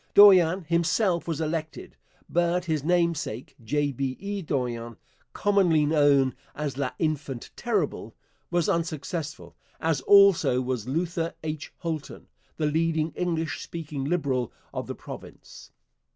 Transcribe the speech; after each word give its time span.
Dorion 0.15 0.63
himself 0.65 1.27
was 1.27 1.39
elected, 1.39 1.95
but 2.27 2.65
his 2.65 2.83
namesake 2.83 3.53
J. 3.63 3.91
B. 3.91 4.17
E. 4.19 4.41
Dorion, 4.41 4.97
commonly 5.31 5.85
known 5.85 6.33
as 6.55 6.75
l'enfant 6.75 7.51
terrible, 7.55 8.15
was 8.49 8.67
unsuccessful, 8.67 9.55
as 9.79 10.01
also 10.01 10.59
was 10.59 10.87
Luther 10.89 11.35
H. 11.43 11.71
Holton, 11.81 12.25
the 12.57 12.65
leading 12.65 13.11
English 13.11 13.61
speaking 13.61 14.03
Liberal 14.05 14.51
of 14.73 14.87
the 14.87 14.95
province. 14.95 15.69